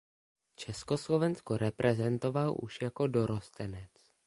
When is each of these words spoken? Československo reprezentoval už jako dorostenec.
Československo 0.55 1.57
reprezentoval 1.57 2.55
už 2.61 2.81
jako 2.81 3.07
dorostenec. 3.07 3.91